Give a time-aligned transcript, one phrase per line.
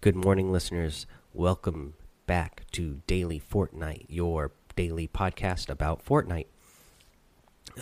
[0.00, 1.08] Good morning, listeners.
[1.34, 1.94] Welcome
[2.24, 6.46] back to Daily Fortnite, your daily podcast about Fortnite.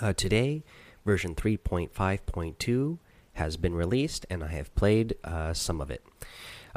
[0.00, 0.64] Uh, today,
[1.04, 2.98] version 3.5.2
[3.34, 6.02] has been released, and I have played uh, some of it.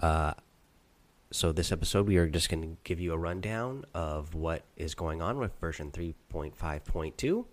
[0.03, 0.33] Uh,
[1.31, 4.93] so, this episode, we are just going to give you a rundown of what is
[4.93, 7.45] going on with version 3.5.2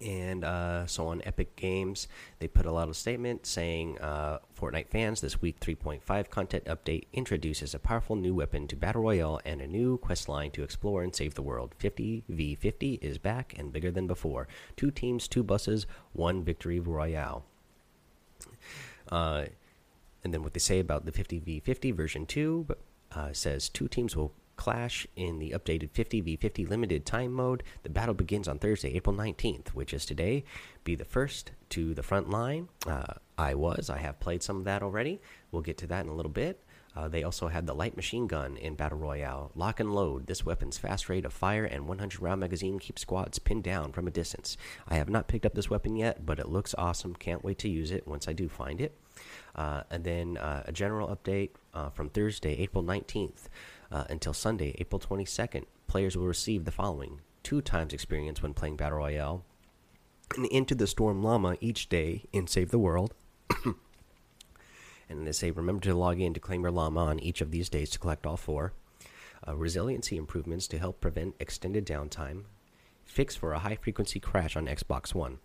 [0.00, 4.88] and uh, so on Epic Games, they put a lot of statement saying, uh, Fortnite
[4.88, 9.60] fans, this week 3.5 content update introduces a powerful new weapon to Battle Royale and
[9.60, 11.74] a new quest line to explore and save the world.
[11.78, 14.48] 50 v 50 is back and bigger than before.
[14.76, 17.44] Two teams, two buses, one victory royale.
[19.10, 19.44] Uh,
[20.22, 22.66] and then what they say about the 50 v 50 version 2
[23.12, 27.62] uh, says two teams will clash in the updated 50v50 limited time mode.
[27.82, 30.44] The battle begins on Thursday, April 19th, which is today.
[30.84, 32.68] Be the first to the front line.
[32.86, 33.88] Uh, I was.
[33.88, 35.18] I have played some of that already.
[35.50, 36.62] We'll get to that in a little bit.
[36.94, 39.50] Uh, they also had the light machine gun in Battle Royale.
[39.54, 40.26] Lock and load.
[40.26, 44.06] This weapon's fast rate of fire and 100 round magazine keeps squads pinned down from
[44.06, 44.58] a distance.
[44.86, 47.14] I have not picked up this weapon yet, but it looks awesome.
[47.14, 48.94] Can't wait to use it once I do find it.
[49.56, 53.48] Uh, and then uh, a general update uh, from Thursday, April 19th.
[53.92, 58.76] Uh, until Sunday, April 22nd, players will receive the following two times experience when playing
[58.76, 59.44] Battle Royale,
[60.36, 63.14] and Into the Storm Llama each day in Save the World.
[65.08, 67.68] and they say remember to log in to claim your llama on each of these
[67.68, 68.72] days to collect all four.
[69.46, 72.44] Uh, resiliency improvements to help prevent extended downtime.
[73.04, 75.38] Fix for a high frequency crash on Xbox One.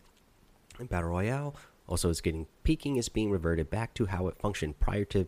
[0.78, 1.56] And Battle Royale
[1.88, 5.28] also is getting peeking is being reverted back to how it functioned prior to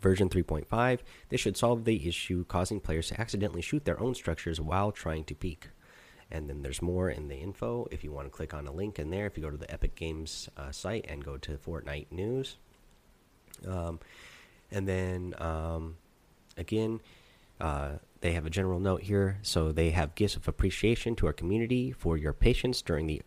[0.00, 4.60] version 3.5, this should solve the issue causing players to accidentally shoot their own structures
[4.60, 5.68] while trying to peek.
[6.30, 8.98] And then there's more in the info if you want to click on a link
[8.98, 9.26] in there.
[9.26, 12.56] If you go to the Epic Games uh, site and go to Fortnite News.
[13.66, 14.00] Um,
[14.70, 15.96] and then um,
[16.56, 17.00] again,
[17.60, 19.38] uh, they have a general note here.
[19.42, 23.22] So they have gifts of appreciation to our community for your patience during the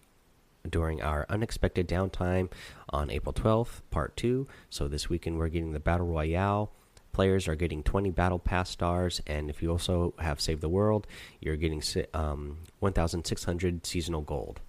[0.69, 2.51] during our unexpected downtime
[2.89, 4.47] on April 12th, part 2.
[4.69, 6.71] So this weekend we're getting the Battle Royale.
[7.11, 11.07] Players are getting 20 Battle Pass stars, and if you also have Save the World,
[11.41, 11.81] you're getting
[12.13, 14.61] um, 1,600 seasonal gold.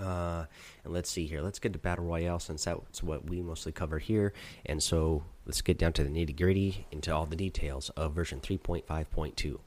[0.00, 0.44] Uh,
[0.84, 1.40] and let's see here.
[1.40, 4.32] Let's get to Battle Royale since that's what we mostly cover here.
[4.66, 8.40] And so let's get down to the nitty gritty into all the details of version
[8.40, 9.58] 3.5.2.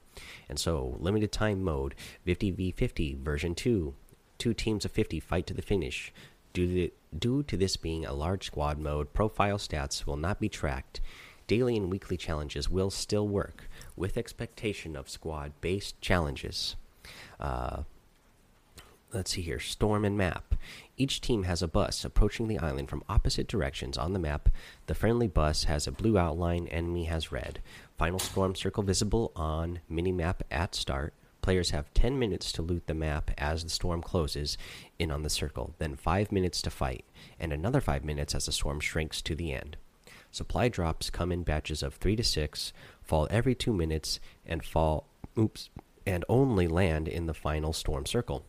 [0.48, 1.94] And so, limited time mode
[2.26, 3.94] 50v50 version 2
[4.38, 6.12] two teams of 50 fight to the finish.
[6.52, 10.48] Due to, due to this being a large squad mode, profile stats will not be
[10.48, 11.00] tracked.
[11.46, 16.76] Daily and weekly challenges will still work, with expectation of squad based challenges.
[17.38, 17.82] Uh,
[19.12, 20.54] let's see here storm and map
[20.96, 24.48] each team has a bus approaching the island from opposite directions on the map
[24.86, 27.60] the friendly bus has a blue outline enemy has red
[27.96, 31.14] final storm circle visible on minimap at start
[31.46, 34.58] Players have 10 minutes to loot the map as the storm closes
[34.98, 37.04] in on the circle, then 5 minutes to fight,
[37.38, 39.76] and another 5 minutes as the storm shrinks to the end.
[40.32, 45.06] Supply drops come in batches of 3 to 6, fall every 2 minutes, and fall
[45.38, 45.70] oops,
[46.04, 48.44] and only land in the final storm circle.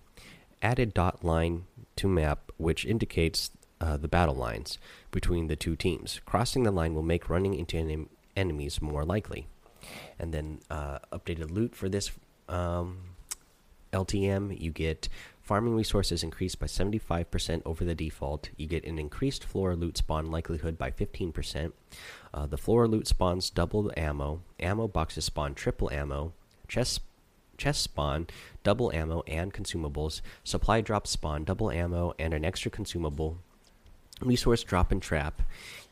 [0.63, 1.65] Added dot line
[1.97, 4.79] to map which indicates uh, the battle lines
[5.11, 6.19] between the two teams.
[6.25, 9.45] Crossing the line will make running into en enemies more likely.
[10.17, 12.09] And then uh, updated loot for this
[12.49, 12.99] um,
[13.93, 15.09] LTM, you get
[15.41, 18.49] farming resources increased by 75% over the default.
[18.57, 21.71] You get an increased floor loot spawn likelihood by 15%.
[22.33, 24.41] Uh, the floor loot spawns double ammo.
[24.59, 26.33] Ammo boxes spawn triple ammo.
[26.67, 27.01] Chest
[27.57, 28.27] chest spawn
[28.63, 30.21] double ammo and consumables.
[30.43, 33.37] Supply drops spawn double ammo and an extra consumable.
[34.21, 35.41] Resource drop and trap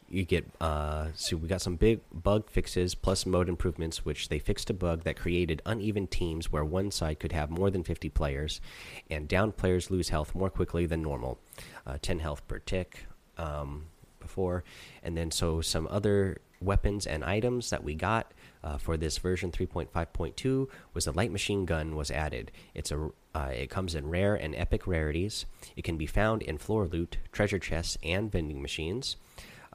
[0.09, 4.39] you get uh, so we got some big bug fixes plus mode improvements which they
[4.39, 8.09] fixed a bug that created uneven teams where one side could have more than 50
[8.09, 8.61] players
[9.09, 11.39] and down players lose health more quickly than normal
[11.87, 13.05] uh, 10 health per tick
[13.37, 13.85] um,
[14.25, 14.63] before.
[15.03, 18.33] And then so some other weapons and items that we got
[18.63, 22.51] uh, for this version 3.5.2 was the light machine gun was added.
[22.73, 25.45] It's a uh, it comes in rare and epic rarities.
[25.75, 29.17] It can be found in floor loot treasure chests and vending machines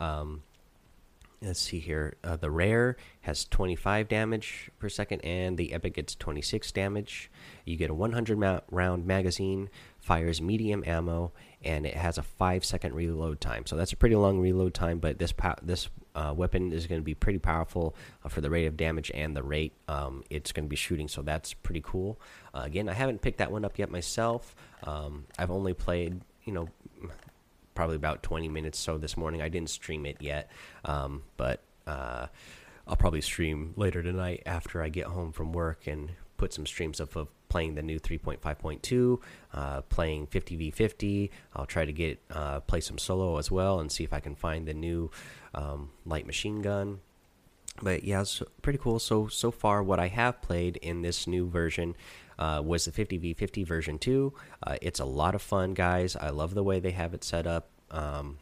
[0.00, 0.42] um,
[1.42, 2.14] let's see here.
[2.22, 7.30] Uh, the rare has 25 damage per second, and the epic gets 26 damage.
[7.64, 11.32] You get a 100 ma round magazine, fires medium ammo,
[11.62, 13.66] and it has a five second reload time.
[13.66, 15.32] So that's a pretty long reload time, but this
[15.62, 17.94] this uh, weapon is going to be pretty powerful
[18.24, 21.06] uh, for the rate of damage and the rate um, it's going to be shooting.
[21.06, 22.20] So that's pretty cool.
[22.52, 24.56] Uh, again, I haven't picked that one up yet myself.
[24.82, 26.68] Um, I've only played, you know
[27.74, 29.42] probably about 20 minutes so this morning.
[29.42, 30.50] I didn't stream it yet,
[30.84, 32.26] um, but uh,
[32.86, 37.00] I'll probably stream later tonight after I get home from work and put some streams
[37.00, 39.20] up of playing the new 3.5.2,
[39.52, 41.30] uh, playing 50v50.
[41.54, 44.34] I'll try to get uh, play some solo as well and see if I can
[44.34, 45.10] find the new
[45.54, 47.00] um, light machine gun.
[47.82, 48.98] But yeah, it's pretty cool.
[48.98, 51.96] So so far, what I have played in this new version
[52.38, 54.32] uh, was the 50v50 version 2.
[54.66, 56.16] Uh, it's a lot of fun, guys.
[56.16, 57.68] I love the way they have it set up.
[57.90, 58.38] Um,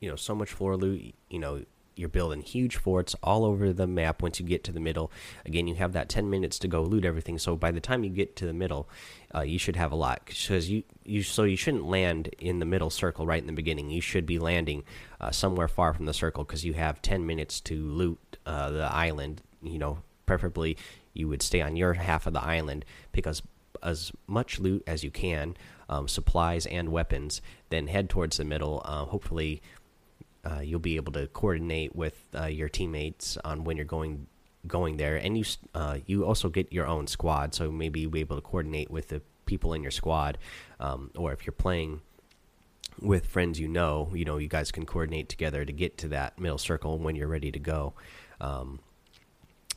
[0.00, 1.14] you know, so much floor loot.
[1.30, 1.64] You know,
[1.96, 5.10] you're building huge forts all over the map once you get to the middle.
[5.44, 8.10] Again you have that 10 minutes to go loot everything so by the time you
[8.10, 8.88] get to the middle
[9.34, 12.66] uh, you should have a lot because you, you so you shouldn't land in the
[12.66, 13.90] middle circle right in the beginning.
[13.90, 14.84] You should be landing
[15.20, 18.84] uh, somewhere far from the circle because you have 10 minutes to loot uh, the
[18.92, 19.98] island you know.
[20.24, 20.78] Preferably
[21.12, 22.84] you would stay on your half of the island
[23.24, 23.42] as
[23.82, 25.56] as much loot as you can
[25.88, 28.82] um, supplies and weapons then head towards the middle.
[28.84, 29.60] Uh, hopefully
[30.44, 34.26] uh, you'll be able to coordinate with uh, your teammates on when you're going
[34.66, 35.44] going there, and you
[35.74, 39.08] uh, you also get your own squad, so maybe you'll be able to coordinate with
[39.08, 40.38] the people in your squad,
[40.80, 42.00] um, or if you're playing
[43.00, 46.38] with friends you know, you know you guys can coordinate together to get to that
[46.38, 47.94] middle circle when you're ready to go.
[48.40, 48.80] Um,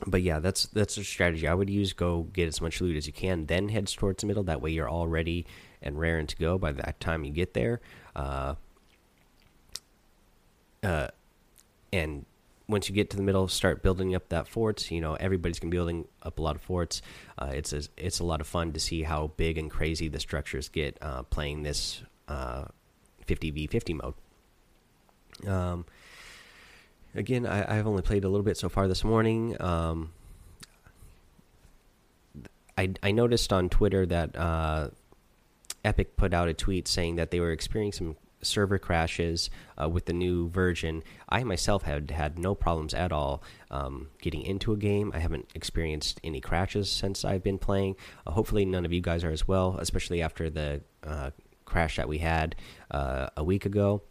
[0.06, 1.92] but yeah, that's that's a strategy I would use.
[1.92, 4.42] Go get as much loot as you can, then head towards the middle.
[4.42, 5.46] That way, you're all ready
[5.80, 7.80] and raring to go by that time you get there.
[8.14, 8.56] Uh,
[10.86, 11.08] uh,
[11.92, 12.24] and
[12.68, 14.90] once you get to the middle, start building up that forts.
[14.90, 17.02] You know, everybody's gonna be building up a lot of forts.
[17.38, 20.20] Uh, it's a, it's a lot of fun to see how big and crazy the
[20.20, 22.66] structures get uh, playing this uh,
[23.26, 25.50] 50v50 mode.
[25.50, 25.84] Um,
[27.14, 29.60] again, I, have only played a little bit so far this morning.
[29.60, 30.12] Um,
[32.78, 34.90] I I noticed on Twitter that uh,
[35.84, 39.50] Epic put out a tweet saying that they were experiencing some server crashes
[39.80, 41.02] uh, with the new version.
[41.28, 45.12] I myself had had no problems at all um, getting into a game.
[45.14, 47.96] I haven't experienced any crashes since I've been playing.
[48.26, 51.30] Uh, hopefully, none of you guys are as well, especially after the uh,
[51.64, 52.56] crash that we had
[52.90, 54.02] uh, a week ago.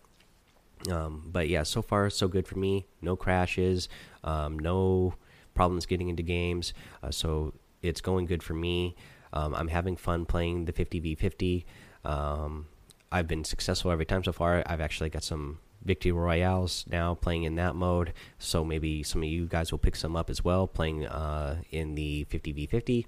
[0.90, 2.86] Um, but yeah, so far so good for me.
[3.02, 3.90] No crashes,
[4.24, 5.16] um, no
[5.54, 6.74] problems getting into games.
[7.02, 8.96] Uh, so it's going good for me.
[9.34, 11.66] Um, I'm having fun playing the 50v50.
[12.04, 12.68] Um,
[13.16, 14.62] I've been successful every time so far.
[14.66, 18.12] I've actually got some victory royales now playing in that mode.
[18.40, 21.96] So maybe some of you guys will pick some up as well, playing uh, in
[21.96, 23.06] the 50v50.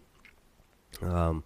[1.02, 1.44] Um,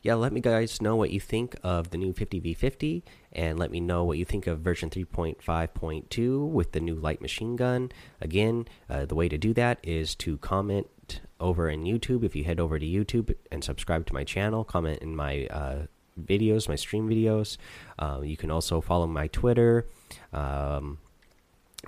[0.00, 3.02] yeah, let me guys know what you think of the new 50v50,
[3.32, 7.56] and let me know what you think of version 3.5.2 with the new light machine
[7.56, 7.90] gun.
[8.20, 12.22] Again, uh, the way to do that is to comment over in YouTube.
[12.22, 15.86] If you head over to YouTube and subscribe to my channel, comment in my uh,
[16.26, 17.56] videos, my stream videos.
[17.98, 19.86] Uh, you can also follow my Twitter
[20.32, 20.98] um,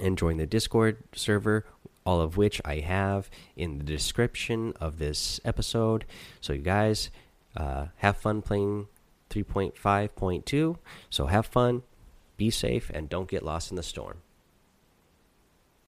[0.00, 1.65] and join the Discord server,
[2.05, 6.05] all of which I have in the description of this episode.
[6.41, 7.11] So, you guys
[7.56, 8.88] uh, have fun playing
[9.31, 10.76] 3.5.2.
[11.11, 11.83] So, have fun,
[12.37, 14.23] be safe, and don't get lost in the storm.